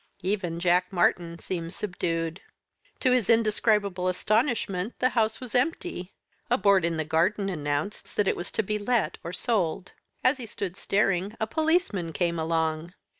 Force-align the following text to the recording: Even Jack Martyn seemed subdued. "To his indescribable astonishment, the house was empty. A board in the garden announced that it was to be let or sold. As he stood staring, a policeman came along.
Even 0.23 0.59
Jack 0.59 0.91
Martyn 0.91 1.37
seemed 1.37 1.75
subdued. 1.75 2.41
"To 3.01 3.11
his 3.11 3.29
indescribable 3.29 4.07
astonishment, 4.07 4.97
the 4.97 5.09
house 5.09 5.39
was 5.39 5.53
empty. 5.53 6.11
A 6.49 6.57
board 6.57 6.83
in 6.85 6.97
the 6.97 7.05
garden 7.05 7.49
announced 7.49 8.15
that 8.15 8.27
it 8.27 8.35
was 8.35 8.49
to 8.53 8.63
be 8.63 8.79
let 8.79 9.19
or 9.23 9.31
sold. 9.31 9.91
As 10.23 10.37
he 10.39 10.47
stood 10.47 10.75
staring, 10.75 11.37
a 11.39 11.45
policeman 11.45 12.13
came 12.13 12.39
along. 12.39 12.95